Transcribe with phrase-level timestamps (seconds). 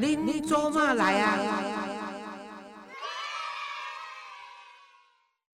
[0.00, 1.36] 恁恁做嘛来啊？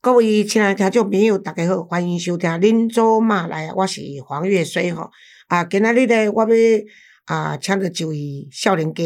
[0.03, 3.73] 各位亲爱听众朋友，大家好，欢迎收听《恁做嘛来》啊！
[3.75, 5.11] 我是黄月水吼
[5.49, 5.65] 啊！
[5.65, 6.49] 今仔日咧，我要
[7.25, 9.03] 啊，请到一位少年家，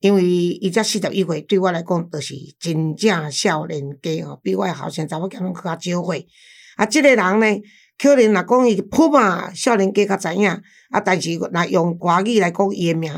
[0.00, 6.26] 因为伊才四十一岁，对我来讲，就是真正少年家吼，比我后生查某囝拢较少岁。
[6.76, 7.62] 啊，即个人呢，
[7.96, 10.48] 可能若讲伊普嘛少年家较知影，
[10.90, 13.12] 啊，但是若用华语来讲，伊诶名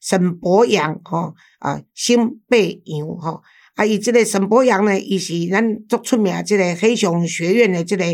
[0.00, 3.42] 沈博阳吼啊，沈贝阳吼。
[3.76, 8.04] 啊，伊即个沈博阳呢，伊是咱足出名即个黑熊学院的即个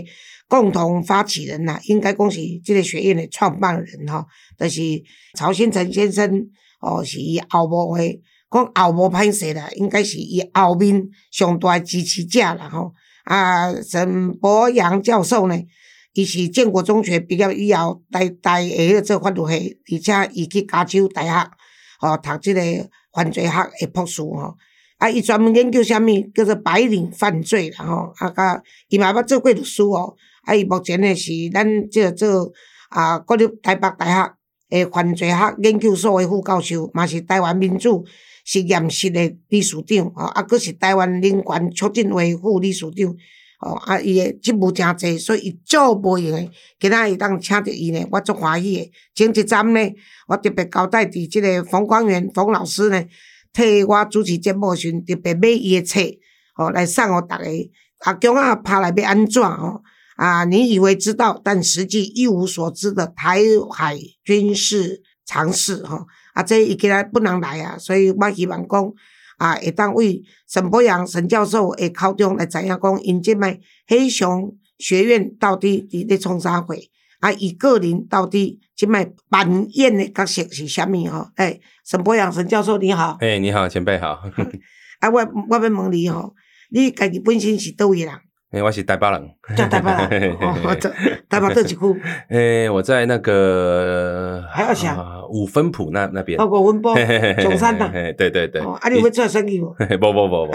[0.49, 4.25] 共同发起人呐，应该讲是即个学院的创办人吼，
[4.59, 4.81] 就是
[5.35, 6.47] 曹新成先生
[6.81, 12.93] 哦，是伊后幕的，讲后幕歹势啦，应该是伊后面上大支持者啦吼。
[13.25, 15.59] 啊，沈博阳教授呢，
[16.13, 21.51] 伊是建国中学毕业以后，待待下个做法律系，而且伊去加州大学
[22.01, 22.61] 哦读即个
[23.13, 24.57] 犯罪学的博士吼。
[24.99, 30.15] 啊，伊专门研究啥物叫做白领犯罪啦吼，啊，甲伊嘛捌做过律师哦。
[30.45, 32.51] 啊，伊目前呢是咱即个做
[32.89, 34.35] 啊国立台北大学
[34.71, 38.07] 诶犯罪学研究所诶副教授，嘛是台湾民主
[38.47, 43.15] 实验室诶理事长吼，啊，佫是台湾人权促进会副理事长
[43.67, 46.49] 哦，啊，伊诶职务诚济，所以伊做无用诶。
[46.79, 48.93] 今仔日当请着伊呢，我足欢喜诶。
[49.15, 49.81] 前一站呢，
[50.29, 53.05] 我特别交代伫即个冯光远冯老师呢。
[53.53, 56.01] 替我主持节目时，特别买伊诶册，
[56.57, 57.45] 哦来送互逐个。
[58.01, 59.83] 阿强啊，拍来要安怎吼？
[60.17, 63.41] 啊，你以为知道，但实际一无所知的台
[63.75, 66.07] 海军事常识吼。
[66.35, 68.93] 啊，这伊今仔不能来啊，所以我希望讲
[69.37, 76.75] 啊，会当为沈博阳沈教授诶口中来知影讲，因即卖黑熊学院到底伫咧创啥货？
[77.21, 81.29] 啊，伊个人到底即卖扮演的角色是啥物吼？
[81.37, 81.61] 诶。
[81.85, 83.17] 沈博阳，沈教授你好。
[83.21, 84.21] 哎，你好，前辈好。
[84.99, 86.35] 啊，我我要问你吼，
[86.71, 88.13] 你家己本身是倒位人？
[88.51, 89.29] 哎，我是台北人。
[89.57, 90.33] 叫台北人。
[90.35, 90.89] 哦，这
[91.31, 91.77] 台北倒一区？
[92.29, 94.97] 哎，我在那个还要想
[95.29, 96.39] 五分埔那那边。
[96.39, 96.95] 包括温波、
[97.41, 97.89] 中山的。
[98.15, 98.61] 对对对。
[98.63, 99.67] 啊，你会做生意不？
[99.99, 100.53] 不不不不。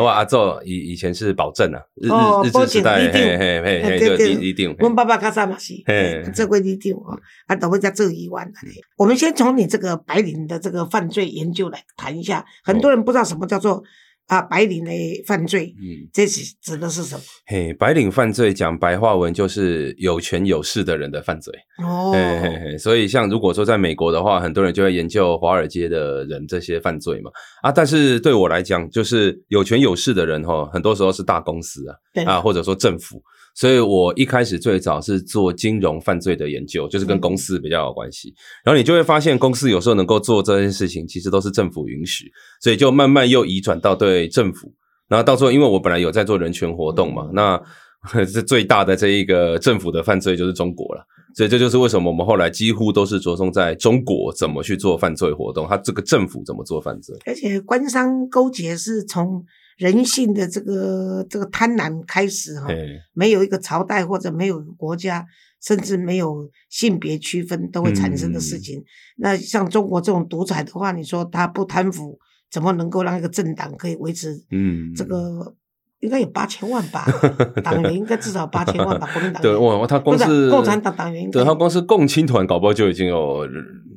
[0.00, 4.74] 我阿祖以以前是保证啊，日日日时代，嘿一定。
[4.78, 5.74] 阮爸爸较早嘛是，
[6.32, 7.16] 做过一定啊，
[7.46, 8.50] 啊，都会在做一万。
[8.96, 13.82] 我们先从你这个白领的这个犯罪研究来谈一下，很多人不知道什么叫做。
[14.28, 14.92] 啊，白领的
[15.26, 17.22] 犯罪，嗯，这是指的是什么？
[17.46, 21.52] 嘿，白领犯罪讲白话文就是有权有势的人的犯罪。
[21.82, 27.30] 哦，嘿嘿嘿，所以像如果说在美国的话，很多人就会研究华尔街的人这些犯罪嘛。
[27.62, 31.96] 啊，但是对我来讲，就是有权有势的人哈，很多时候是大公司啊，
[32.26, 33.22] 啊，或者说政府。
[33.54, 38.32] 所以我一开始最早是做金融犯罪的研究，就是跟公司比较有关系。
[38.64, 42.30] 然后你就会发现，公司有时候能够做这件事情，其实都是政府允许，
[42.62, 44.72] 所以就慢慢又移转到对政府。
[45.06, 47.62] 然后到时候，因为我本来有在做人权活动嘛，那
[48.32, 51.04] 这最大的这一个政府的犯罪就是中国了。
[51.36, 59.44] 所以这就是为什么我们后来几乎都是着重在中国怎么去做犯罪活动，他这个政府怎么做犯罪，而且官商勾结是从。
[59.78, 62.66] 人性的这个这个贪婪开始哈，
[63.12, 65.24] 没有一个朝代或者没有国家，
[65.62, 68.82] 甚至没有性别区分都会产生的事情。
[69.18, 72.18] 那像中国这种独裁的话，你说他不贪腐，
[72.50, 74.34] 怎么能够让一个政党可以维持？
[74.50, 75.54] 嗯，这个
[76.00, 77.06] 应该有八千万吧，
[77.64, 83.46] 党员应该至少八千万吧， 国民党对哇，他光是共产党党员，对他光是共青团搞不好就已经有。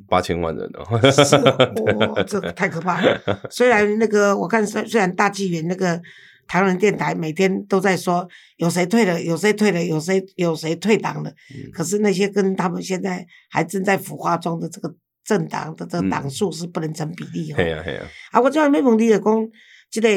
[0.08, 3.18] 八千万人了，是哇，这个太可怕了。
[3.48, 5.98] 虽然那个我看，虽虽然大纪元那个
[6.46, 11.32] 台湾电台每天都在说有谁退了，有谁退了，有谁有谁退党了，
[11.72, 14.94] 可是那些跟他们现在还正在腐化中的这个
[15.24, 17.46] 政党的这个党数是不能成比例。
[17.46, 18.06] 系啊系啊。
[18.32, 19.48] 啊，我最后要问你，就讲
[19.90, 20.08] 这个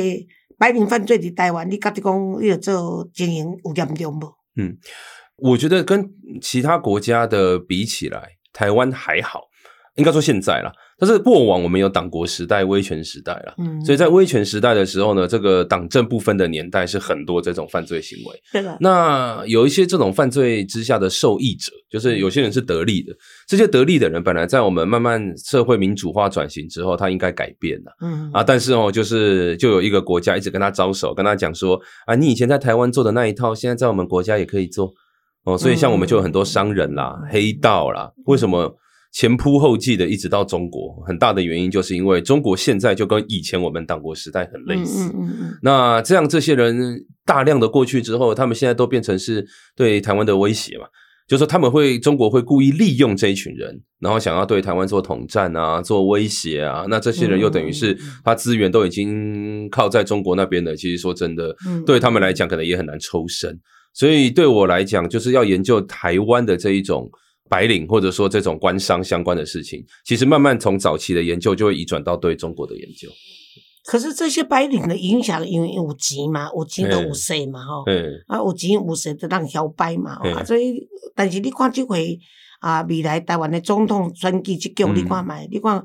[0.58, 4.28] 白领犯罪伫台湾，你觉得讲你做经营有严重不？
[4.56, 4.78] 嗯，
[5.36, 6.10] 我觉得跟
[6.42, 9.42] 其他国家的比起来，台湾还好。
[9.96, 18.42] 应该说现在了，但是过往我们有党国时代、威权时代了，嗯，所以在威权时代的时候呢，这个党政不分的年代是很多这种犯罪行为。
[18.54, 18.78] 对的。
[18.80, 23.14] 那有一些这种犯罪之下的受益者，就是有些人是得利的。
[23.46, 34.94] 这些得利的人本来在我们慢慢社会民主化转型之后，他应该改变了，嗯啊，但是哦，就是就有一个国家一直跟他招手，跟他讲说啊，你以前在台湾做的那一套，现在在我们国家也可以做
[35.44, 35.58] 哦。
[35.58, 38.78] 所以像我们就有很多商人啦、黑道啦，为什么？
[39.16, 45.10] 前仆后继的一直到中国，很大的原因就是因为中国现在就跟以前我们党国时代很类似。
[45.62, 50.84] 那这样这些人大量的过去之后，他们现在都变成是对台湾的威胁嘛？
[51.30, 56.86] 就说他们会中国会故意利用这一群人，然后想要对台湾做统战啊，做威胁啊。
[56.90, 60.76] 那这些人又等于是他资源都已经靠在中国那边了。
[60.76, 63.58] 其实说真的，对他们来讲可能也很难抽身。
[63.94, 67.10] 所以对我来讲，就是要研究台湾的这一种
[67.50, 73.10] 白领或者说这种官商相关的事情，其实慢慢从早期的研究就会移转到对中国的研究。
[73.86, 77.84] 可是这些白领的影响，因为有钱嘛，有钱都有势嘛，吼，
[78.26, 82.18] 啊，有钱有势就当摇摆嘛，啊，所以，但是你看这回
[82.62, 85.84] 啊，未来台湾的总统选举这局，你看卖，你看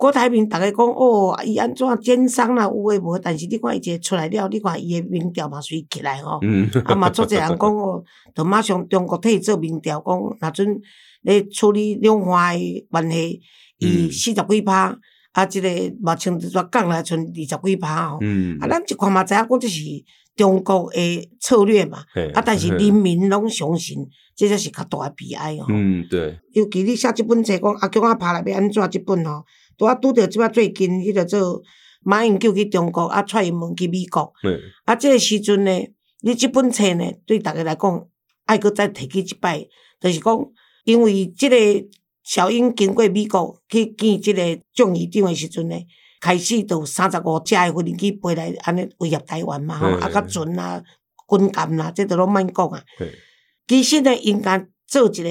[0.00, 3.18] 郭台铭大家讲哦，伊安怎奸商啦，有诶无？
[3.18, 6.40] 但是你看伊一出来了，你看伊诶民调嘛随起来吼，
[6.86, 8.02] 啊嘛，做者人讲哦，
[8.34, 10.80] 就马上中国替伊做民调，讲若阵
[11.20, 13.42] 咧处理两岸诶关系，
[13.78, 14.96] 伊四十几趴。
[15.32, 15.68] 啊，即个
[16.02, 18.16] 目前就说讲来，剩二十几趴吼。
[18.60, 19.80] 啊，咱一看嘛，知影讲这是
[20.34, 21.98] 中国诶策略嘛。
[22.34, 23.98] 啊，但是人民拢相信，
[24.34, 25.66] 这才是较大诶悲哀吼。
[25.68, 26.36] 嗯，对。
[26.52, 29.44] 尤其你写即本册，讲阿强阿，拍来要安怎即本吼？
[29.80, 31.62] 拄啊拄着即摆最近迄个做
[32.02, 34.30] 马英九去中国，啊，蔡英文去美国。
[34.84, 35.70] 啊，即个时阵呢，
[36.20, 38.06] 你即本册呢，对逐个来讲，
[38.44, 39.66] 爱搁再提起一摆，
[39.98, 40.38] 就是讲，
[40.84, 41.56] 因为即个。
[42.22, 44.42] 小英经过美国去见即个
[44.74, 45.74] 众议长的时阵呢，
[46.20, 50.80] 开始就三十五只的无人机飞来，安尼威胁台湾嘛吼，啊，甲船啊、
[51.28, 52.80] 军舰啦，这都拢免讲啊。
[53.66, 55.30] 其实呢，应该做一个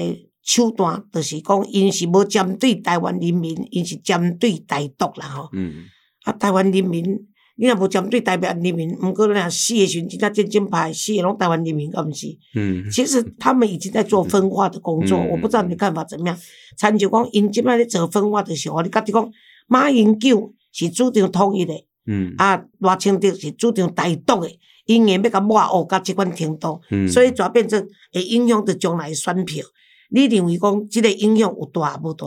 [0.50, 5.48] 手段，就是讲，因是无针对台湾人民，因是针对台独啦吼。
[5.52, 5.84] 嗯。
[6.24, 7.04] 啊，台湾人民。
[7.56, 12.26] 你若无针对台湾人民，毋过若死诶时阵，真正真正派死诶拢台湾人民，敢毋是？
[12.54, 16.34] 嗯，其实他们已经在做分化的工作，我不知道你看法怎么样。
[16.78, 19.30] 参就讲，因即摆咧做分化的时候，你家己讲，
[19.66, 29.62] 马英九是主张统一诶，嗯，啊，赖清德是主张台独诶，因硬要甲抹黑到即款程度，嗯，所以就变成会影响着将来选票。
[30.10, 32.26] 你认为讲，这个影响有大不大？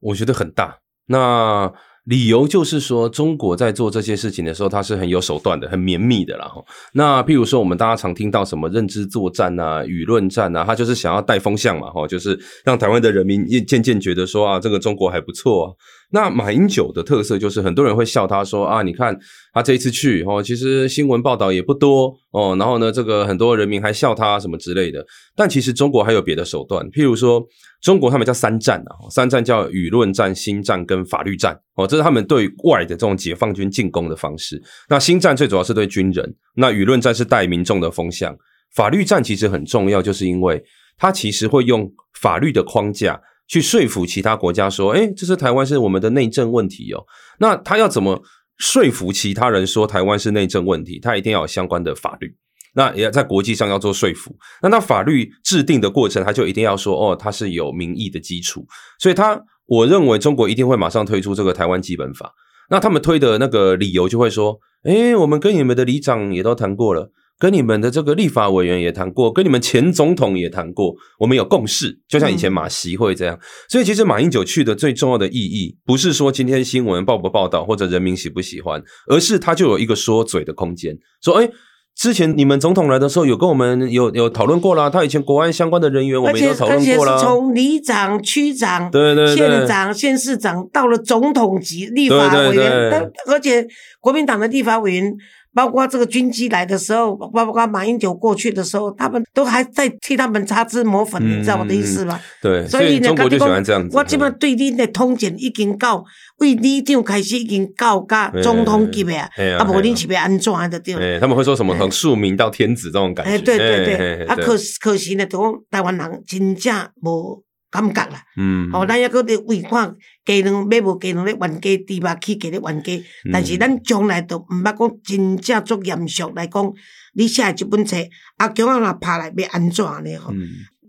[0.00, 0.78] 我觉得很大。
[1.06, 1.72] 那。
[2.06, 6.50] 理由就是说，中国在做这些事情的时候，它是很有手段的，很绵密的啦。
[6.94, 15.76] 那譬如说，我们大家常听到什么认知作战啊、舆论战啊，他就是想要带风向嘛，哈，就是让台湾的人民渐渐觉得说啊，这个中国还不错。
[16.12, 19.18] 那马英九的特色就是，很多人会笑他说啊，你看
[19.54, 25.02] 他这一次去哦，其实新闻报道也不多哦，然后呢，这个很多人民还笑他什么之类的。
[25.34, 27.42] 但其实中国还有别的手段，譬如说，
[27.80, 34.62] 中国他们叫三战啊，三战叫舆论战、新战跟法律战哦，这是他们对外的这种解放军进攻的方式。
[34.90, 38.36] 那新战最主要是对军人，那舆论战是带民众的风向，
[38.74, 40.62] 法律战其实很重要，就是因为
[40.98, 43.18] 它其实会用法律的框架。
[43.52, 47.04] 去说服其他国家说，哎，这是台湾是我们的内政问题哦。
[47.38, 48.22] 那他要怎么
[48.56, 50.98] 说服其他人说台湾是内政问题？
[50.98, 52.34] 他一定要有相关的法律，
[52.74, 54.34] 那也要在国际上要做说服。
[54.62, 58.66] 那那法律制定的过程，他就一定要说，哦，它是有民意的基础。
[58.98, 62.32] 所以，他我认为中国一定会马上推出这个台湾基本法。
[62.70, 67.12] 那他们推的那个理由就会说，哎，我们跟你们的里长也都谈过了。
[67.42, 73.36] 跟你们的这个立法委员也谈过，跟你们前总统也谈过，我们有共识，就像以前马习会这样。
[73.68, 80.96] 所以其实马英九去的最重要的意义，不是说今天新闻报不报道或者人民喜不喜欢，而是他就有一个说嘴的空间。
[81.20, 81.50] 说，哎，
[81.96, 84.88] 之前你们总统来的时候，有跟我们有有讨论过啦。
[84.88, 87.18] 他以前国安相关的人员，我们都讨论过了。
[87.18, 93.66] 从里长、区长、对对县长、县市长，到了总统级立法委员，而且
[94.00, 95.12] 国民党的立法委员。
[95.54, 102.18] 包括这个军机来的时候，包括马英九过去的时候，他们都还在替他们擦脂抹粉，你知道我的意思吗？
[102.40, 103.96] 对，所以中国就喜欢这样子。
[103.96, 106.04] 我基本上对你的通检已经到，
[106.38, 109.28] 为里长开始已经到噶总统级别啊，
[109.58, 111.20] 啊，不你是要安怎的对？
[111.20, 113.32] 他们会说什么从庶民到天子这种感觉？
[113.32, 115.26] 哎，对对对，啊，可可惜呢，
[115.70, 117.42] 台湾人真正无。
[117.72, 119.92] 感觉啦，嗯哦，咱抑搁咧为看
[120.24, 126.72] 鸡卵买无鸡卵咧冤家，猪肉起价咧冤家，但是咱将来都毋捌讲真正足严肃来讲，
[127.14, 127.96] 你写即本册，
[128.36, 130.16] 阿强啊若拍来要安怎呢？
[130.18, 130.32] 吼，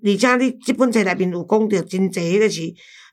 [0.06, 2.62] 而且你即本册内面有讲着真济迄个是。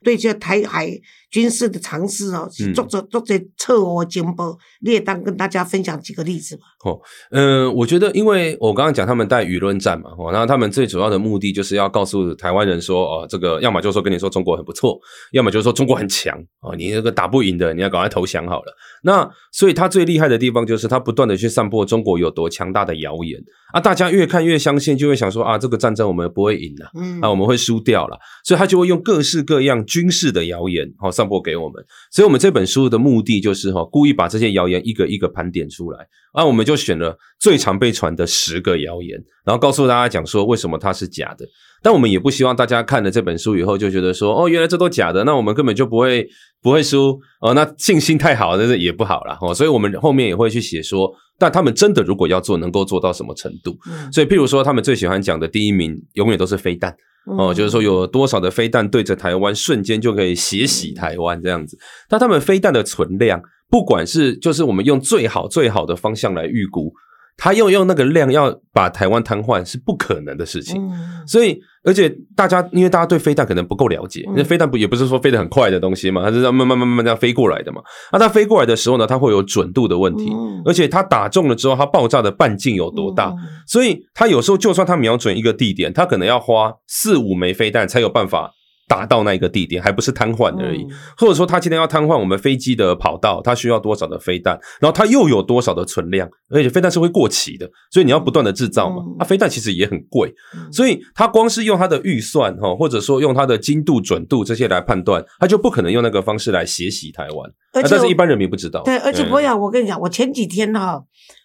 [0.03, 0.87] 对这台海
[1.31, 6.63] 军事的尝试哦，是做做做这策我情报，你也当跟大家分享几个例子吧。
[6.83, 6.99] 哦，
[7.31, 14.99] 嗯，我觉得，因为我刚刚讲他们带舆论战嘛，哦，然后他们最主要的目的就是要告诉台湾人说，哦，这个要么就说跟你说中国很不错，
[15.31, 18.73] 要么就是说中国很强，哦，你那个打不赢的，你要赶快投降好了。
[19.03, 23.39] 那所以他最厉害的地方就是他不断的去散播中国有多强大的谣言
[23.73, 29.71] 啊，大家越看越相信，就会想说啊，这个战争我们不会赢了，嗯，啊，我们会输掉了，所以他就会用各式各样。
[29.85, 31.83] 军事的谣言，哦，散播给我们。
[32.11, 35.99] 所以，我们这本书的目的就是哈，故意把这些谣言一个一个盘点出来，
[36.33, 41.45] 啊，我们就选了最常被传的十个谣言，然后告诉大家讲说为什么它是假的。
[41.83, 46.27] 但我们也不希望大家看了这本书以后就觉得说，哦，原来这都假的，那我们根本就不会
[46.61, 49.53] 不会输哦，那信心太好，那是也不好了哦。
[49.53, 53.77] 所以我们后面也会去写说，但他们真的如果要做，能够做到什么程度？
[54.11, 56.95] 所以，譬如说，他们最喜欢讲的第一名，永远都是飞弹
[57.37, 61.77] 哦，就是说有多少的飞弹对着台湾，瞬间就可以血洗台湾这样子。
[62.07, 66.93] 但他们飞弹的存量，不管是就是我们用最好最好的方向来预估。
[67.37, 70.79] 他又用那个量要把台湾瘫痪是不可能的事情，
[71.25, 77.81] 所以而且大家因为大家对飞弹可能不够了解，那飞弹不也不是说飞得很快的东西嘛，它是要慢慢慢慢这样飞过来的嘛。
[78.11, 80.31] 那它飞过来的时候呢，它会有准度的问题，
[80.65, 83.33] 而且它打中了之后，它爆炸的半径有多大？
[83.65, 88.51] 所以它有时候就算它瞄准一个地点，它可能要花四五枚飞弹才有办法。
[88.91, 99.01] 打到那一个地点，还不是瘫痪而已，或者说他今天要瘫痪我们飞机的跑道，他需要多少的飞弹，然后他又有多少的存量，而且飞弹是会过期的，所以你要不断的制造嘛。
[99.17, 100.33] 那飞弹其实也很贵，
[100.73, 107.49] 所以他光是用他的预算哈，或者说用他的精度、准度这些来判断，他就不可能用那个方式来血洗台湾。
[107.71, 108.83] 而但是一般人民不知道。
[108.83, 111.01] 对，而且博雅，我跟你讲，我前几天哈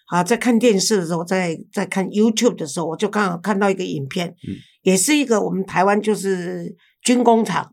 [0.07, 4.35] 啊在看电视的时候，在在看 YouTube 的时候，我就刚好看到一个影片，
[4.81, 6.75] 也是一个我们台湾就是。
[7.07, 7.71] 军工厂，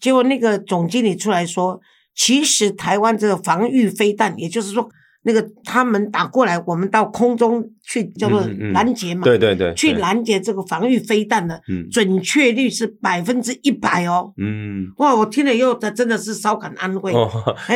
[0.00, 1.80] 结果那个总经理出来说，
[2.14, 4.88] 其实台湾这个防御飞弹，也就是说，
[5.24, 14.32] 那个他们打过来，我们到空中去叫做拦截嘛，对对对，去拦截这个防御飞弹的准确率是百分之一百哦。
[14.38, 17.12] 嗯，哇，我听了以后，他真的是稍感安慰。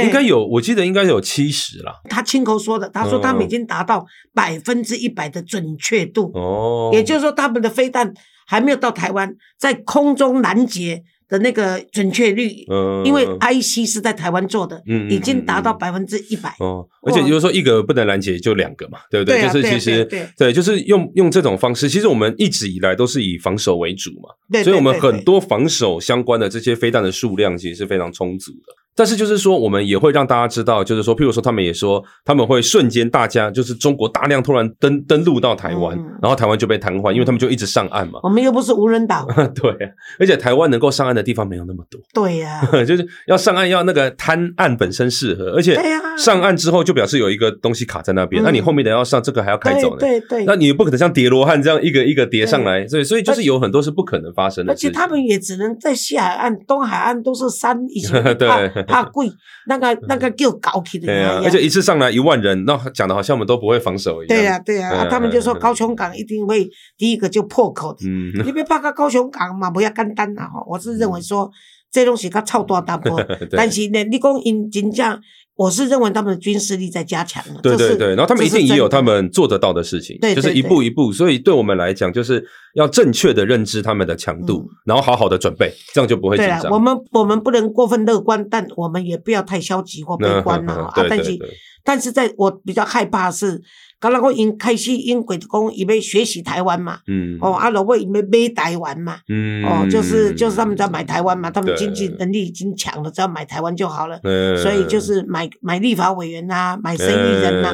[0.05, 2.01] 应该有，我记得应该有七十了。
[2.09, 6.31] 他亲口说的，他说他们已经达到百分之一百的准确度。
[6.35, 8.15] 哦，也就是说，他们的飞弹。
[8.51, 12.67] 还没有到台湾，在空中拦截的那个准确率，
[13.05, 16.53] 因为 IC 是在台湾做的，已经达到百分之一百。
[16.59, 19.41] 哦，而且就是说一个不能拦截就两个嘛，对不对？
[19.43, 20.05] 就是其实
[20.37, 28.75] 对，就是用用这种方式，其实我们一直以来都是以防守为主嘛，所以我们很多防守相关的这些飞弹的数量其实是非常充足的。
[29.01, 38.21] 但是就是说，我们也会让大家知道，就是说，譬如说，他们也说他们会瞬间，大家就是中国大量突然登登陆到台湾，然后台湾就被瘫痪，因为他们就一直上岸嘛。
[38.23, 39.27] 我们又不是无人岛。
[39.57, 39.75] 对，
[40.19, 41.99] 而且台湾能够上岸的地方没有那么多。
[42.13, 45.81] 对呀， 就是要上岸要那个滩岸本身适合，而且
[46.19, 49.97] 上岸之后就表示有一个东西卡在那边，那你后面的要上这个还要开走呢。
[49.99, 50.45] 对对。
[50.45, 54.75] 那你不可能像叠罗汉这样一个一个叠上来，所以所以就是有很多是不可能发生的。
[54.75, 59.31] 而且他们也只能在西海岸、东海岸都是山，以前怕 怕贵。
[59.67, 64.29] 那个那个就搞起的，对啊，而且一次上来一万人，那讲的好像我们都不会防守一样。
[64.29, 66.69] 对呀，对呀，他们就说高雄港一定会
[66.99, 68.05] 第一个就破口的，
[68.45, 70.63] 你别怕个高雄港嘛，不要简单呐哈。
[70.67, 71.51] 我是认为说
[71.91, 75.21] 这东西它超大大波，但是呢，你讲因真正。
[75.57, 81.13] 我是认为他们的军事力在加强了，对对对，然后他们一定也有他们做得到的事情，就是一步一步。
[81.13, 82.43] 所以对我们来讲，就是
[82.75, 86.73] 要正确的认知他们的强度，然后好好的准备，这样就不会紧张。
[86.73, 90.93] 我们我们不能过分乐观，但我们也不要太消极或悲观了啊。
[91.09, 91.39] 但是，
[91.85, 93.61] 但是在我比较害怕是。
[94.03, 97.01] 刚刚我因开始因鬼讲，伊要学习台湾嘛，
[97.39, 99.19] 哦，阿，老外伊要买台湾嘛，
[99.63, 104.19] 哦，就是就是他们在买台湾嘛，他们经济能力已经强了，只要买台湾就好了，
[104.57, 107.71] 所以就是买买立法委员呐，买生意人呐，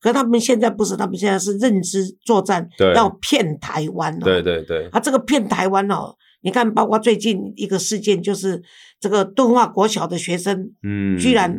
[0.00, 6.12] 可他们现在不是，他们现在是认知作战，要骗台湾哦，对对对，啊，这个骗台湾哦，
[6.42, 8.60] 你看，包括最近一个事件，就是
[8.98, 11.56] 这个敦化国小的学生，嗯，居然。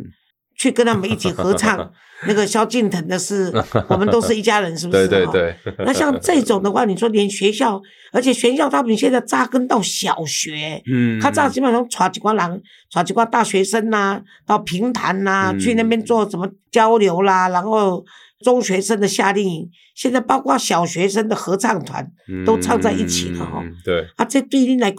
[0.60, 1.90] 去跟他们一起合唱
[2.28, 3.50] 那个萧敬腾的是，
[3.88, 5.08] 我们都是一家人，是不是？
[5.08, 5.74] 对对对。
[5.86, 7.80] 那像这种的话，你说连学校，
[8.12, 18.04] 而且学校他们现在扎根到小学，嗯，他这样基本上传几挂人，传几挂大学生呐，到平潭呐，去那边做什么交流啦，然后
[18.44, 22.06] 中学生的夏令营，现在包括小学生的合唱团
[22.44, 23.64] 都唱在一起了哈。
[23.82, 24.06] 对。
[24.16, 24.98] 啊，这对你来讲，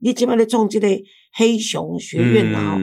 [0.00, 0.86] 你起码在创这个
[1.32, 2.78] 黑熊学院啊。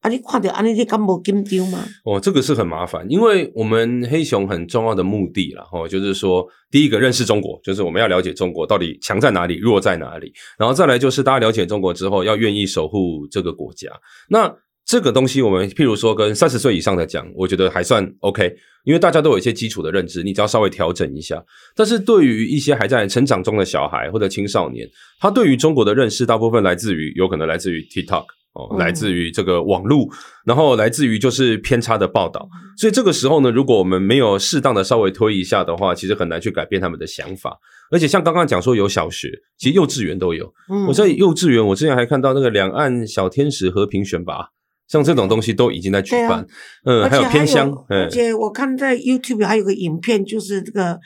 [0.00, 0.08] 啊！
[0.08, 1.84] 你看到安尼，你敢无紧张吗？
[2.04, 13.88] 哦，这个是很麻烦，因为我们黑熊很重要的目的啦，吼，就是说，第一个认识中国，就是我们要了解中国到底强在哪里，弱在哪里，然后再来就是大家了解中国之后，要愿意守护这个国家。
[14.28, 14.54] 那
[14.86, 21.44] 这个东西，我们譬如说跟三十岁以上的讲，我觉得还算 OK，因为大家都有一些基础的认知，你只要稍微调整一下。
[21.74, 24.88] 但是对于一些还在成长中的小孩或者青少年，
[25.18, 28.24] 他对于中国的认识，大部分来自于有可能来自于 TikTok。
[28.58, 30.08] 哦，来自于这个网络，
[30.44, 37.56] 然后来自于就是偏差的报道，所以这个时候呢，如果我们没有适当的稍微推一下的话，其实很难去改变他们的想法。
[37.92, 40.52] 而且像刚刚讲说有小学，其实幼稚园都有。
[40.88, 44.48] 我在幼稚园，我之前还看到那个两岸小天使和平选拔，
[44.88, 46.44] 像这种东西都已经在举办。
[46.84, 50.98] 嗯，还有偏乡，而且我看在 YouTube 还有个影片，就是这个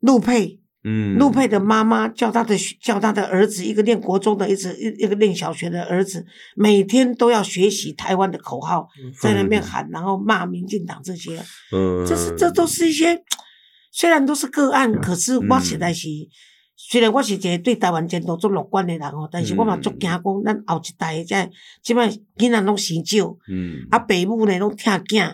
[0.00, 0.60] 陆佩。
[0.82, 6.24] 嗯，陆佩的妈妈叫他的叫他的儿子，一个念国中的，一直一一个念小学的儿子，
[6.56, 8.88] 每天都要学习台湾的口号，
[9.20, 11.38] 在那边喊，然后骂民进党这些。
[11.70, 13.22] 嗯，这是这都是一些，
[13.92, 16.08] 虽然都是个案，可是我实在是，
[16.76, 21.50] 虽然我是一个对台湾前途做乐观的人哦，但是我嘛足惊讲，咱后一代在
[21.82, 22.08] 即摆
[22.38, 25.24] 囡仔拢生少，嗯，啊，父母呢拢疼囝，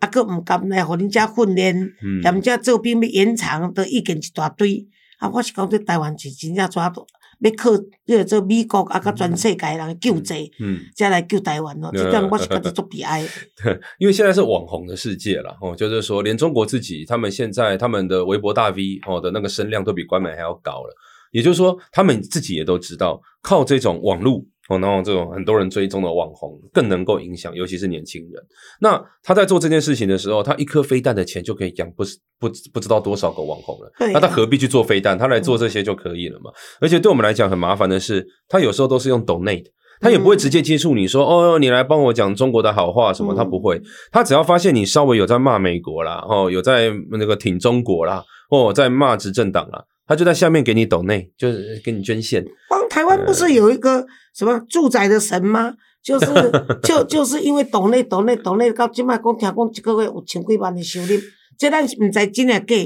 [0.00, 4.84] 啊，佫毋甘来互恁遮训练，嗯，踮遮做兵要延长都意见一大堆。
[5.18, 6.92] 啊，我是讲这台湾是真正抓
[7.40, 7.70] 要靠
[8.06, 11.90] 要做美国啊，甲全世界人救济，嗯，才来救台湾咯。
[11.92, 13.22] 这点我是觉得做悲哀。
[13.62, 20.94] 对，因为现在是网红的世界了哦，就是说，连中国自己，他们现在他们的微博大 V 哦的那个声量都比官媒还要高了。
[21.32, 24.42] 也就是说，他们自己也都知道，靠这种网络。
[24.68, 28.42] 哦，然后这种很多人追踪的网红更能够影响，尤其是年轻人。
[28.80, 32.04] 那他在做这件事情的时候，他一颗飞弹的钱就可以养不
[32.38, 33.92] 不不知道多少个网红了。
[34.12, 35.16] 那他何必去做飞弹？
[35.16, 36.50] 他来做这些就可以了嘛。
[36.80, 39.66] 而且对我们来讲很麻烦的是，他有时候都是用 donate，
[40.00, 43.80] 他也不会直接接触你说哦，你来帮我讲中国的好话什么，他不会。
[44.10, 49.84] 他只要发现你稍微有在骂美国啦，哦，有在那个挺中国啦，哦，在骂执政党啦。
[50.08, 52.44] 他就在下面给你抖内，就是给你捐献。
[52.68, 54.06] 光台湾不是有一个
[54.36, 55.74] 什么住宅的神吗？
[56.02, 56.26] 就是
[56.84, 61.18] 就就是因为岛内岛内岛内到今麦讲听讲一个月有千几万的收入，
[61.58, 62.76] 这咱唔知真诶假。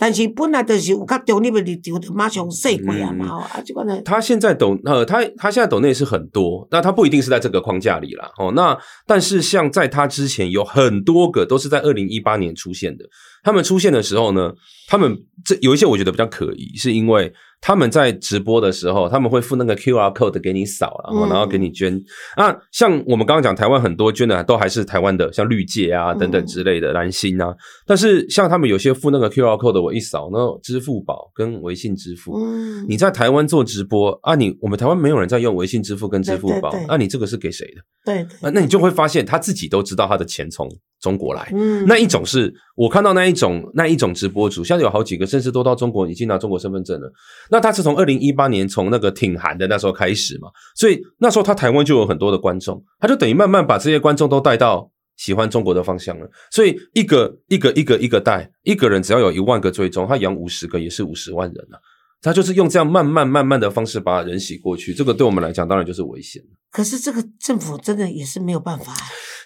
[0.00, 3.42] 但是本来就是有较重要的立场，就马上说过啊嘛。
[3.42, 8.30] 啊，这个呢，他现在抖呃，他他现在抖内是很多，那他不一定是在这个框架里啦。
[8.38, 8.52] 哦。
[8.54, 13.04] 那但是像在他之前有很多个都是在二零一八年出现的。
[13.48, 14.52] 他们出现的时候呢，
[14.86, 17.32] 他们这有一些我觉得比较可疑，是因为。
[17.60, 22.00] 他们在直播的时候，他们会附那个 Q R code 给你扫，然后然后给你捐。
[22.36, 27.52] 那像我们刚刚讲，台湾很多捐的都还是台湾的，像绿界啊等等之类的蓝心啊。
[27.84, 32.38] 但是像他们有些附那个 Q R code，我一扫，那支付宝跟微信支付，
[32.86, 37.82] 你在台湾做直播啊，你我们台湾没有人在用微信支付跟支付宝，那你这个是给谁的？
[38.04, 41.50] 对，那你就会发现他自己都知道他的钱从中国来。
[41.54, 47.12] 嗯那一种是我看到那一种那一种直播主，现在有好几个，甚至都到中国已经拿中国身份证了。
[47.50, 56.28] 那他是从二零一八年从那个挺韩的那时候开始嘛，所以那时候他台湾就有很多的观众，他就等于慢慢把这些观众都带到喜欢中国的方向了。
[56.50, 61.78] 所以一个一个一个一个带，一个人只要有一万个追踪，他养五十个也是五十万人啊。
[62.20, 68.92] 他就是用这样慢慢慢慢的方式把人洗过去，这个对我们来讲当然就是危险可是这个政府真的也是没有办法。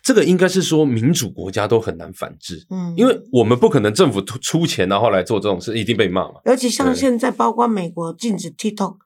[0.02, 6.40] 这个应该是说民主国家都很难反制，嗯，因为我们不可能政府出出钱然后来做这种事，一定被骂嘛。
[6.44, 8.96] 而且像现在包括美国禁止 TikTok，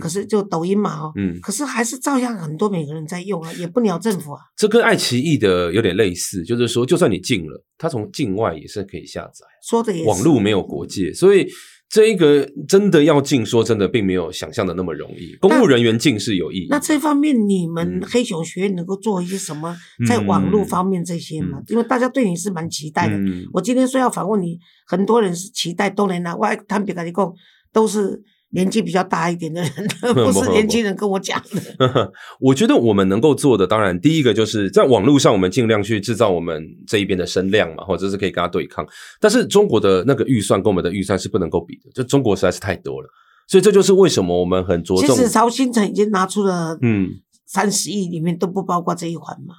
[0.00, 4.40] 可是就抖音嘛，哈，嗯，可是还是照样很多美国人在用啊，也不鸟政府啊。
[4.56, 9.44] 这跟爱奇艺的有点类似，就是说就算你禁了，它从境外也是可以下载。
[9.62, 11.46] 说的也网络没有国界，所以。
[11.88, 15.34] 这一个真的要进，说真的，并没有想象的那么容易。
[15.40, 16.66] 公务人员进是有意义。
[16.68, 21.58] 那这方面，你们黑熊学院能够做一些什么，在网络方面这些吗？
[21.68, 23.16] 因为大家对你是蛮期待的。
[23.52, 27.32] 我今天说要访问你，很多人是期待都能拿，我坦白跟你讲，
[27.72, 28.22] 都是。
[28.50, 29.70] 年纪比较大一点的人，
[30.14, 32.12] 不是年轻人跟我讲的。
[32.40, 38.86] 我觉得我们能够做的，当然第一个就是在网络上，我们尽量去制造我们这一边的声量嘛，或者是可以跟他对抗。
[39.20, 43.08] 但是中国的那个预算跟我们的预算是不能够比的，就中国实在是太多了。
[43.48, 45.14] 所以这就是为什么我们很着重。
[45.16, 47.08] 其实曹新成已经拿出了，嗯，
[47.46, 49.54] 三十亿里面都不包括这一环嘛。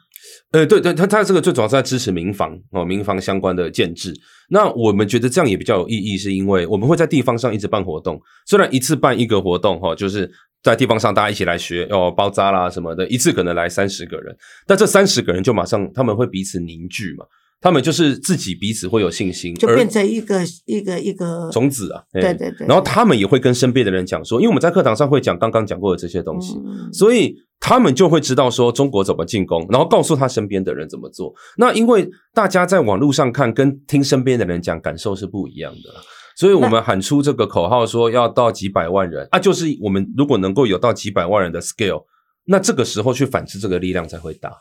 [0.51, 4.13] 呃，对对，他他这个最主要是在支持民房哦，民房相关的建制。
[4.49, 10.31] 那我们觉得这样也比较有意义，是因为我们会在地方上一直办活动，虽然一次办一个活动哈，就是
[10.63, 14.33] 在地方上大家一起来学哦包扎啦什么的，一次可能来三十个人，
[14.65, 17.25] 但这三十个人就马上他们会彼此凝聚嘛。
[17.59, 22.03] 他们就是自己彼此会有信心，就变成一个一个一个种子啊。
[22.13, 22.67] 对对对。
[22.67, 26.55] 然后他们也会跟身边的人讲说，因为我们在课堂上会讲刚刚讲过的这些东西，
[26.93, 31.33] 所以他们就会知道说中国怎么进攻，然后告诉他身边的人怎么做。
[31.57, 35.89] 那因为大家在网络上看跟听身边的人讲感受是不一样的，
[36.35, 42.03] 所以我们喊出这个口号说要到几百万人啊，就是我们如果能够有到几百万人的 scale，
[42.45, 44.51] 那这个时候去反制这个力量才会大。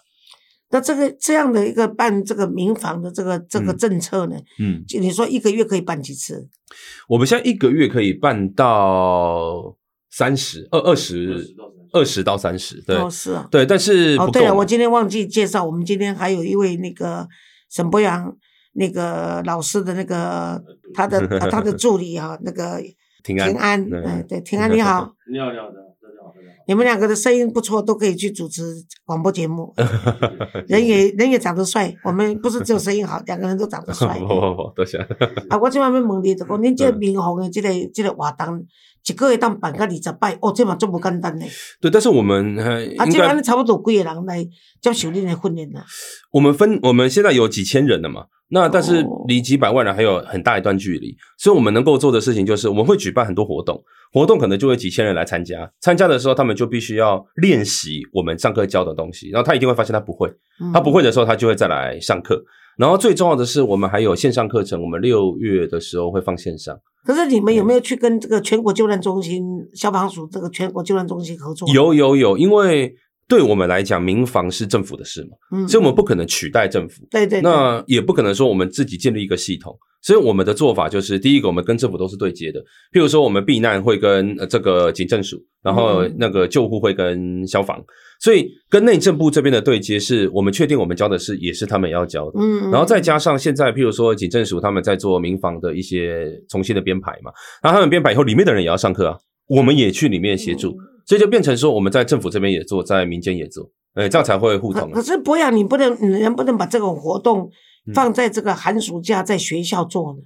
[0.70, 4.36] 那这个这样的一个办这个民房的这个这个政策呢？
[4.58, 6.48] 嗯，就你说一个月可以办几次？
[7.08, 9.76] 我们现在一个月可以办到
[10.10, 11.54] 三十二二十
[11.92, 17.28] 二十到三十，对，是啊，对，但是哦，对了，我今天忘记介绍，我们今天还有一位那个
[17.70, 18.36] 沈博阳
[18.72, 20.60] 那个老师的那个
[20.92, 22.82] 他的他的助理啊，那个
[23.22, 25.85] 平安，嗯，对，平安 你好，你好，你好。
[26.66, 28.62] 你们两个的声音不错，都可以去主持
[29.04, 29.72] 广播节目。
[30.66, 34.18] 人也人也长得帅，我们不是只有声音好， 两个人都长得帅。
[34.18, 34.98] 不不不，多谢。
[35.48, 38.66] 啊，我今晚要问你，就讲恁这民红的这个这个活动，
[39.06, 41.44] 一个月当办个二十摆，哦，这嘛足不简单呢。
[41.80, 42.58] 对，但是我们
[42.98, 44.44] 啊，这安差不多几个人来
[44.80, 45.80] 接受恁的训练呢？
[46.32, 48.26] 我们分，我们现在有几千人了嘛。
[48.48, 55.68] 那但是离几百万人还有很大一段距离，所以我们能够做的事情就是我们会举办很多活动，活动可能就会几千人来参加。
[55.80, 60.32] 参加的时候，他们就必须要练习我们上课教的东西，然后他一定会发现他不会，
[60.72, 62.40] 他不会的时候，他就会再来上课。
[62.76, 66.78] 然后最重要的是，我们还有线上课程，我们六月的时候会放线上。
[67.04, 71.68] 可是你们有没有去跟这个全国救援中心、消防署这个全国救援中心合作？
[71.72, 72.94] 有有有，因为。
[73.28, 77.02] 对我们来讲，民防是政府的事嘛，所以我们不可能取代政府。
[77.10, 79.76] 对对，那也不可能说我们自己建立一个系统。
[80.00, 82.60] 所以我们的做法就是，第一个，我们跟政府都是对接的。
[82.92, 87.82] 譬如说，我们避难会跟这个警政署，然后那个救护会跟消防。
[88.20, 92.40] 所以跟内政部这边的对接，是我们确定我们教的是，也是他们要教的。
[92.40, 97.30] 嗯，然后再加上现在，譬如说警政署他们在做民防的一些重新的编排嘛，
[97.62, 100.76] 然后他们编排以后，里面的人也要上课啊，我们也去里面协助。
[101.04, 104.90] 所以就变成说，我们在政府这边也做，在民间也做，哎，这样才会互通。
[104.90, 107.48] 可是博雅，你不能，你能不能把这个活动
[107.94, 110.18] 放在这个寒暑假在学校做呢？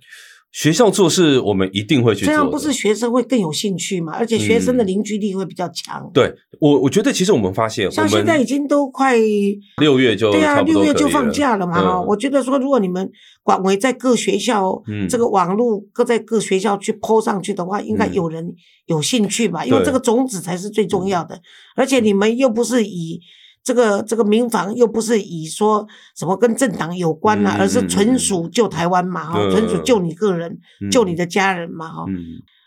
[0.52, 2.26] 学校做事，我们一定会去做。
[2.26, 4.12] 这样不是学生会更有兴趣嘛？
[4.12, 6.10] 而且学生的凝聚力会比较强。
[6.12, 9.16] 对我，我觉得其实我们发现，像现在已经都快
[9.78, 11.80] 六月就对啊，六月就放假了嘛。
[11.80, 13.08] 哈，我觉得说，如果你们
[13.44, 18.52] 广为在各学校这个网络各在各学校去抛上去的话，应该有人
[18.86, 19.64] 有兴趣吧？
[19.64, 21.40] 因为这个种子才是最重要的。
[21.76, 23.20] 而且你们又不是以。
[23.62, 30.58] 这个这个民防又不是以说什么跟政党有关呐，而是纯属救台湾嘛，哈，纯属救你个人，
[30.90, 32.04] 救你的家人嘛，哈。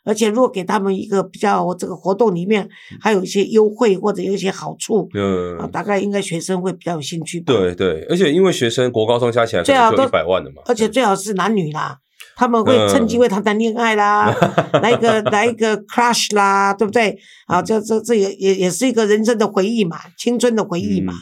[0.06, 2.67] 而且如果给他们一个比较这个活动里面
[2.99, 7.39] 还有一些优惠或者有一些好处，嗯，大概应该学生会比较有兴趣。
[7.39, 11.99] 对对，而且因为学生国高中加起来最好都一百万的嘛，而且最好是男女啦。
[12.36, 14.34] 他们会趁机会谈谈恋爱啦，
[14.82, 17.17] 来一个来一个 crush 啦，对不对？
[17.48, 21.13] 啊，这这这也也也是一个人生的回忆嘛，青春的回忆嘛。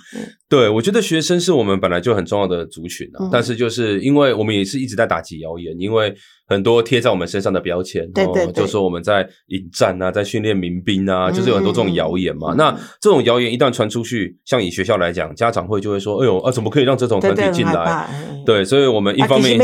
[0.49, 6.13] 对，我觉得学生是我们本来就很重要的族群啊，但是就是因为我们也是一直在打击谣言，因为。
[6.51, 12.53] 很多贴在我们身上的标签，对对，就说我们在引战啊，在训练民兵啊，就是有很多这种谣言嘛。
[12.57, 18.05] 那这种谣言一旦传出去，像以学校来讲，家长会就会说：“哎呦啊，怎么可以让这种团体进来？”
[18.45, 19.57] 对，所以我们一方面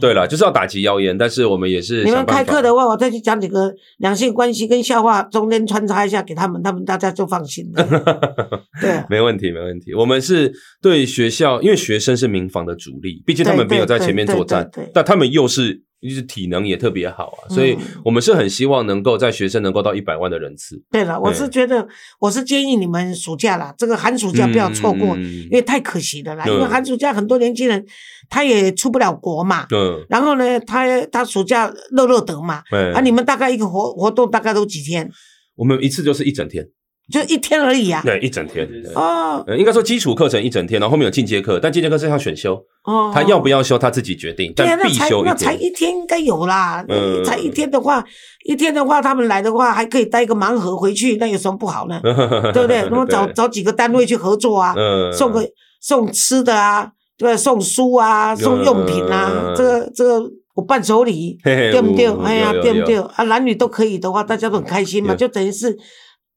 [0.00, 7.86] 对了，就是要打击谣言，但是我们也是你们开课的话，我再去讲几个两性关系跟笑话，中间穿插一下给他们，他们大家就放心了。
[8.82, 9.94] 对，没问题，没问题。
[9.94, 10.52] 我们是
[10.82, 15.59] 对学校，因为学生是民防的主力，毕竟他们没有在前面作战，但他们又是。
[15.60, 20.82] 是，就是体能也特别好啊，所以我们是很希望能够在学生能够到一百万的人次。
[20.90, 21.86] 对了，我是觉得，
[22.18, 26.46] 我是建议你们暑假啦，这个寒暑假不要错过，因为太可惜了啦。
[26.46, 27.84] 因为寒暑假很多年轻人
[28.30, 32.62] 他也出不了国嘛，嗯，然后呢，他他暑假乐乐得嘛，
[32.94, 35.10] 啊，你们大概一个活活动大概都几天？
[35.56, 36.66] 我们一次就是一整天。
[37.10, 38.00] 就一天而已啊！
[38.04, 39.44] 对，一整天哦。
[39.58, 46.84] 应该说基础课程一整天，然后后面有进阶课，但进阶课是像选修哦，他要不要修他自己决定，但必修那才一天应该有啦。
[46.88, 48.04] 嗯，才一天的话，
[48.44, 52.00] 一天的话，他们来的话还可以带一个盲盒回去，那有什么不好呢？
[52.54, 52.86] 对不对？
[52.90, 54.74] 那么找找几个单位去合作啊，
[55.12, 55.44] 送个
[55.80, 60.22] 送吃的啊，对送书啊，送用品啊，这个这个
[60.54, 62.06] 我伴手礼，对不对？
[62.24, 62.98] 哎呀，对不对？
[62.98, 65.76] 啊，男女都可以的话，大家都很开心嘛，就等于是。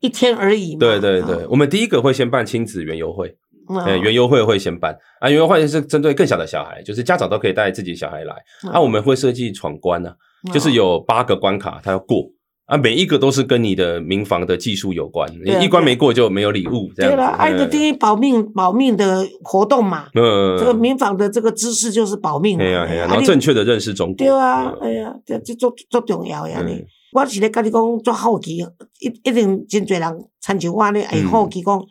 [0.03, 0.79] 一天而已嘛。
[0.79, 3.33] 对对对，我们第一个会先办亲子园游会，
[3.69, 4.95] 呃，园游会会先办。
[5.21, 8.35] 啊，园游会是针对更小的小孩，就是家长都可以带自己小孩来。
[8.71, 10.11] 啊，我们会设计闯关呢，
[10.53, 12.25] 就是有八个关卡，他要过。
[12.65, 16.89] 啊，每一个都是跟你的民房的技术有关，你一关没过就没有礼物。
[16.95, 22.57] 对了，爱的第一保命保命的活动嘛，嗯，这个民房的这个知识就是保命。
[22.57, 24.15] 哎呀哎呀，然后正确的认识中国。
[24.15, 26.83] 对啊，哎呀，这这做做重要呀你。
[27.13, 31.81] 我是咧甲你讲做好奇，一一定真侪人参照我咧，会好奇讲，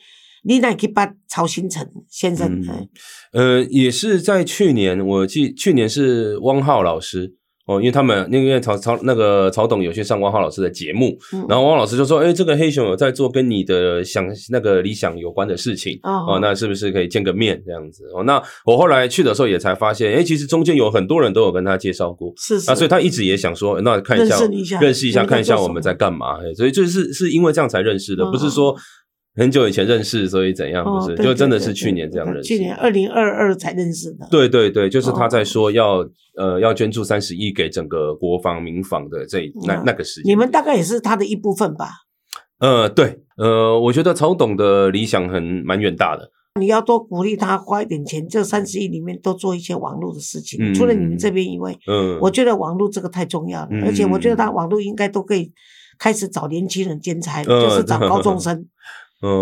[0.44, 2.62] 你哪去捌曹新成先生？
[3.32, 7.37] 呃，也是在去年，我记去年是汪浩老师。
[7.66, 11.16] 哦，因为他们因为曹曹那个曹董有去上汪浩老师的节目，
[11.48, 24.37] 然后汪老师就说：“哎，这个黑熊有在做跟你的想那个理想有关的事情哦，那是不是可以见个面这样子？”哦，那我后来去的时候也才发现，哎，其实中间有很多人都有跟他介绍过，是啊，所以他一直也想说，那看一下
[24.81, 26.38] 认识一下，看一下我们在干嘛。
[26.57, 28.75] 所以就是是因为这样才认识的，不是说。
[29.35, 31.16] 很久以前认识，所以怎样不是？
[31.16, 32.49] 就真的是去年这样认识。
[32.49, 34.29] 去年二零二二才认识的。
[34.31, 40.31] 对对对，就是他在说要呃要捐助三十亿给整个国防民防的这那那个时间。
[40.31, 41.88] 你们大概也是他的一部分吧？
[42.59, 46.31] 呃，对，呃，我觉得曹董的理想很蛮远大的。
[46.61, 50.75] 你要多鼓励他花一点钱，这三十亿里面多做一些网络的事情。
[50.75, 55.51] 除了你们这边以外，嗯，我觉得网络这个太重要了，而且我觉得他网络应该都可以
[55.99, 58.66] 开始找年轻人兼差，就是找高中生。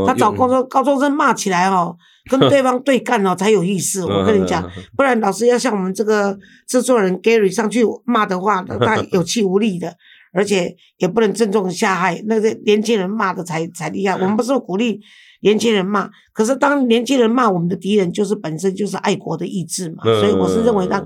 [0.06, 1.96] 他找高中高中生骂起来哦，
[2.30, 4.04] 跟对方对干哦才有意思。
[4.04, 4.62] 我跟你讲，
[4.96, 9.94] 不然老师要像我们这个制作人 Gary 上去骂的话，他 有气无力的，
[10.32, 12.22] 而且也不能正中下害。
[12.26, 14.14] 那个年轻人骂的才才厉害。
[14.14, 15.00] 我们不是鼓励。
[15.42, 20.04] 年轻人骂，可是当年轻人骂我们的敌人，就是本身就是爱国的意志嘛。
[20.04, 21.00] 所以我是认为让，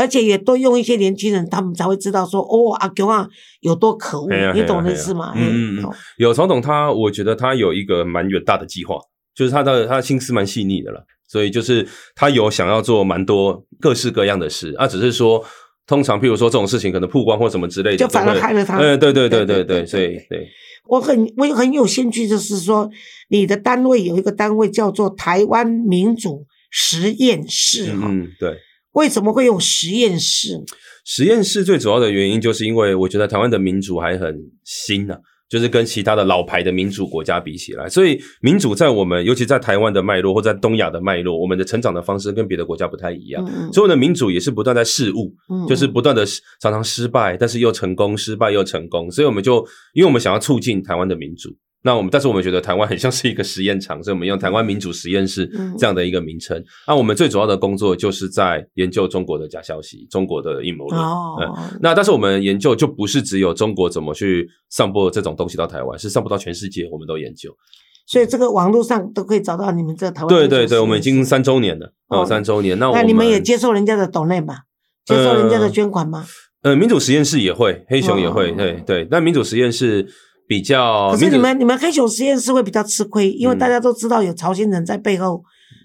[0.00, 3.28] 而且也多用一些年轻人，他们才会知道说，哦，阿公啊
[3.60, 5.32] 有多可恶，你懂的意思吗？
[5.36, 8.96] 嗯嗯，有曹总他，我觉得他有一个蛮远大的计划，
[9.34, 15.44] 就是他的他的心思蛮细腻的了，所以就是他有想要做蛮多各式各样的事，啊，只是说
[15.86, 18.78] 通常譬如说这种事情可能曝光或什么之类的，就反而害了他。
[18.78, 20.48] 嗯，对对对对对，所以对。
[20.86, 22.90] 我很我很有兴趣，就是说，
[23.28, 28.56] 你的单位有一个单位叫做台湾民主实验室，哈，嗯，对，
[28.92, 30.62] 为什么会用实验室？
[31.04, 35.16] 实验室最主要的原因，就是因为我觉得台湾的民主还很新呢。
[35.50, 43.44] 就是跟其他的老牌的民主国家比起来，所以民主在我们，尤其在台湾的脉络或在东亚的脉络，我们的成长的方式跟别的国家不太一样。
[43.72, 45.34] 所以，我的民主也是不断在试误，
[45.68, 46.24] 就是不断的
[46.60, 49.10] 常常失败，但是又成功，失败又成功。
[49.10, 49.56] 所以，我们就
[49.92, 51.50] 因为我们想要促进台湾的民主。
[51.82, 56.62] 那我们，但是我们觉得台湾很像是一个实验场，所以我们用台湾民主实验室这样的一个名称。
[56.86, 61.00] 那我们最主要的工作就是在研究中国的假消息、中国的阴谋论。
[61.00, 61.36] 哦
[61.80, 67.50] 那但是我们研究就不是只有中国怎么去散播这种东西到台湾，是散播到全世界，我们都研究。
[68.06, 70.28] 所以这个网络上都可以找到你们这台湾。
[70.28, 72.78] 对对对，我们已经三周年了哦，三周年。
[72.78, 74.54] 那那你们也接受人家的抖内吗？
[75.06, 76.26] 接受人家的捐款吗？
[76.60, 79.08] 呃，民主实验室也会，黑熊也会，对对。
[79.10, 80.06] 那民主实验室。
[80.50, 85.44] 比较，可是你们你们黑熊实验室会比较吃亏，因为大家都知道有朝鲜人在背后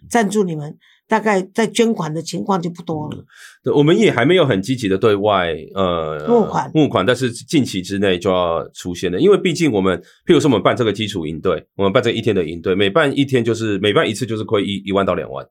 [0.10, 0.76] 赞助你们，
[1.08, 3.24] 大概在捐款的情况就不多了。
[3.64, 15.46] 对，我们也还没有很积极的对外呃募款募款，但是近期之内就要出现了，因为毕竟我们，譬如说我们办这个基础营队，我们办这一天的营队，每办一天就是每办一次就是亏一一万到两万，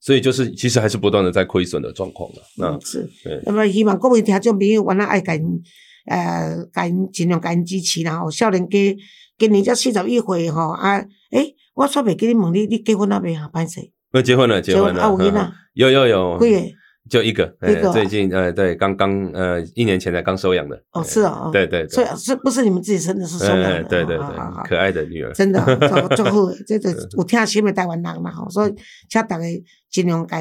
[0.00, 2.42] 所以就是其实还是不断的在亏损的状况的。
[2.58, 3.08] 那是，
[3.44, 5.62] 那么希望各位听众朋友我那爱跟。
[6.06, 8.96] 呃，因尽量因支持啦吼，少年家
[9.38, 10.98] 今年才四十一岁吼啊，
[11.30, 13.50] 诶，我煞袂记你问你，你结婚了没啊？
[13.52, 13.80] 歹势？
[14.12, 15.52] 我结婚了，结婚了，啊有囡仔？
[15.74, 16.60] 有有有，几个？
[17.08, 20.76] 就一个，一个最近呃，对，刚刚呃，一年前才刚收养的。
[20.90, 23.24] 哦，是哦，对对，所以是不是你们自己生的？
[23.24, 23.84] 是收养的。
[23.84, 24.26] 对对对，
[24.64, 25.32] 可爱的女儿。
[25.32, 25.60] 真的，
[26.16, 28.74] 祝福， 这个有听心的台湾人嘛吼，所以
[29.08, 29.44] 请大家
[29.88, 30.36] 尽量给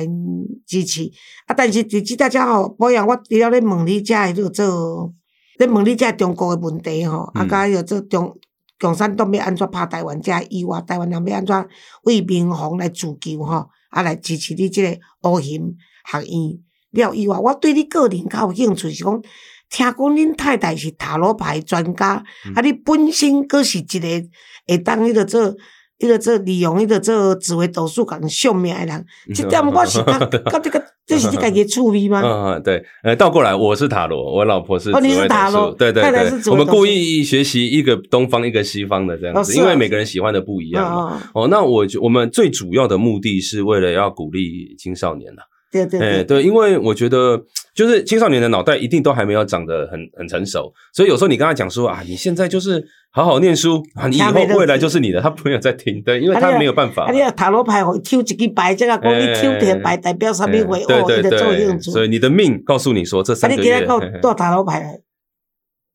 [0.66, 1.04] 支持。
[1.46, 5.14] 啊，但是直接大家吼，保养我除了咧问你，遮会做做。
[5.58, 8.38] 咧问你遮中国诶问题吼，啊，甲迄个做中
[8.80, 11.68] 共产党要安怎拍台湾遮以外，台湾人要安怎
[12.04, 14.98] 为民防来自救吼，啊，来支持你即个
[15.30, 16.60] 乌型学院
[16.92, 19.22] 了以外，我对你个人较有兴趣是讲，
[19.70, 22.24] 听讲恁太太是塔罗牌专家，
[22.56, 24.30] 啊，你本身佫是一个
[24.68, 25.56] 会当迄个做。
[26.00, 32.22] 一个这利用一个这紫微斗数讲秀命的人， 这点我是他，他这个这是你家己趣味吗？
[32.56, 41.22] 嗯，对，呃，倒过来，我是塔罗，我老婆是哦，你是塔罗，对对对，我们故意学习一个东方一个西方的这样子，因为每个人喜欢的不一样嘛。
[41.34, 45.42] 哦，那我我们最主要的目的是为了要鼓励青少年呐。
[45.72, 47.38] 对对对，对，因为我觉得
[47.76, 52.82] 就是青少年的脑袋一定都还没有长得很很成熟，所以有时候你跟他讲说啊，你现在就是
[53.16, 57.06] 好好念书啊，你以后未来就是你的，他朋友在听，对，因为他没有办法。
[57.06, 61.82] 啊，你塔罗牌会抽一个牌，这个讲你抽的牌代表什么会哦，你的作用。
[61.82, 63.76] 所以你的命告诉你说这三个月。
[63.76, 65.00] 啊，你今日到塔罗牌。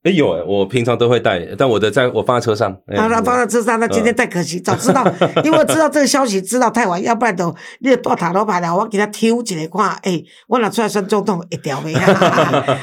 [0.02, 2.72] 哎有哎，我平常都会带，但我的在我放在车上。
[2.86, 5.04] 啊，那放在车上，那今天太可惜，早知道，
[5.44, 12.10] 因为知道这个消息知道太晚，要不然都你大塔罗牌了，我给他抽一个看，哎，我拿出来算总统一条没啊？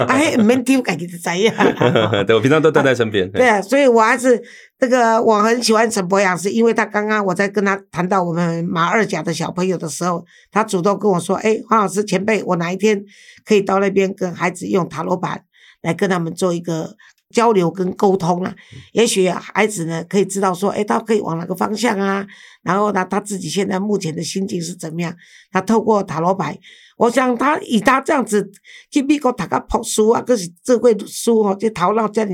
[0.08, 1.54] 啊，嘿，唔免抽，家己就知呀。
[2.28, 3.28] 对，我平常都带在身边。
[3.32, 4.40] 对啊，所以我还是
[4.78, 13.02] 这个我很喜欢陈博洋，是因为他刚刚我在跟他谈到我们马二甲的小朋友的时候，他主动跟我说，哎，黄老师前辈，我哪一天
[13.44, 15.42] 可以到那边跟孩子用塔罗牌。
[15.88, 16.96] 来跟他们做一个
[17.30, 18.54] 交流跟沟通啊，
[18.92, 22.26] 也许孩子呢可以知道说，哎，他可以往哪个方向啊？
[22.62, 25.16] 然后呢，他自己现在目前的心情是怎么样？
[25.52, 26.58] 他透过塔罗牌，
[26.98, 28.50] 我想他以他这样子
[28.92, 32.30] 去美国读个博书啊，可是智慧书哦，这头脑这样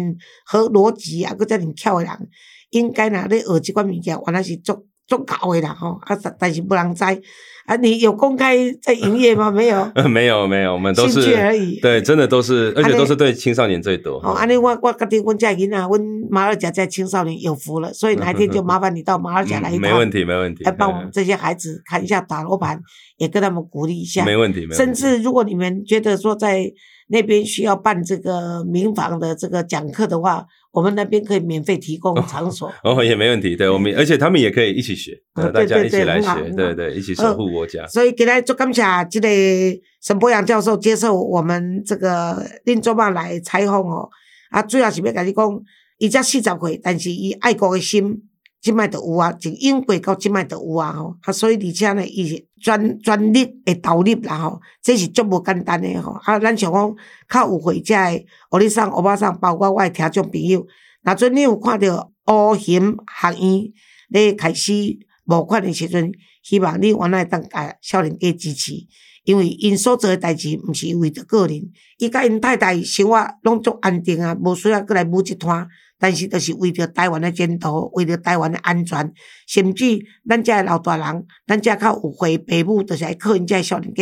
[0.45, 2.29] 和逻辑啊，搁这样巧的人，
[2.71, 7.03] 应该呢，咧学这款物件，原来是足足搞的啦吼，啊，但是不人知。
[7.65, 9.47] 啊，你有公开在营业吗？
[9.51, 11.79] 没有，没有，没有，我们都是兴趣而已。
[11.79, 14.17] 对，真的都是，而且都是对青少年最多。
[14.17, 22.77] 哦，安尼我我家己阮家囡仔，阮马尔甲在青少年有福了，所以哪一天就麻烦你到马尔甲来一趟， 没问题，没问题，来帮我们这些孩子看一下打罗盘，
[23.15, 24.75] 也跟他们鼓励一下，没问题，没问题。
[24.75, 26.69] 甚至如果你们觉得说在
[27.07, 30.45] 那边需要办这个民房的这个讲课的话。
[30.73, 33.55] 我们那边可以免费提供场所哦，也没问题。
[33.55, 37.85] 对我们，而且他们也可以一起学，大家一起来学，对对，一起守护国家。
[37.85, 39.29] 所以，给大家做感谢，这个
[40.01, 44.09] 沈博阳教授接受我们这个林卓茂来采访哦。
[44.49, 45.61] 啊，主要是要跟你讲，
[45.99, 48.23] 伊才四十岁，但是伊爱国的心。
[48.63, 56.13] 即摆就有啊，从永过到即摆就有啊吼，啊所以而且呢，伊是专专利会投入啦吼，这是足无简单诶吼。
[56.23, 56.95] 啊，咱想讲
[57.29, 60.65] 较有会者的，互你送、欧巴桑，包括我的听众朋友，
[61.03, 63.73] 若阵你有看到乌行学院
[64.07, 64.71] 咧开始
[65.25, 66.09] 募款的时阵，
[66.41, 68.71] 希望你原来当甲少年家支持，
[69.25, 75.67] 因为因所做诶代志毋是为着个人，伊甲因太太生活拢足安定啊，无需要过来舞一摊。
[76.03, 79.09] 但是，就是为着台湾的前途，为着台湾的安全，
[79.47, 83.93] 甚至咱遮老大人，咱遮较有回父母，就是爱靠因遮少年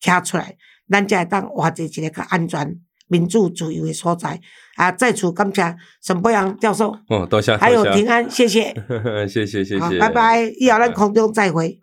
[0.00, 0.54] 家徛出来，
[0.88, 4.40] 咱才会当活在一个较安全、民主、自由的所在。
[4.76, 6.96] 啊，再次感谢沈博阳教授。
[7.08, 7.56] 哦，多谢。
[7.56, 8.72] 还有平安，谢谢。
[9.28, 9.98] 谢谢谢谢。
[9.98, 11.80] 拜拜，以后咱空中再会。